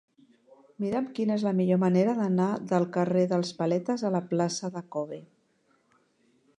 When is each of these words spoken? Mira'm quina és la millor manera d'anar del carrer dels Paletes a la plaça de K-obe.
Mira'm 0.83 1.09
quina 1.19 1.35
és 1.39 1.43
la 1.49 1.53
millor 1.59 1.79
manera 1.83 2.15
d'anar 2.21 2.47
del 2.73 2.87
carrer 2.97 3.27
dels 3.35 3.53
Paletes 3.61 4.07
a 4.11 4.15
la 4.19 4.25
plaça 4.33 4.75
de 4.79 4.87
K-obe. 4.97 5.23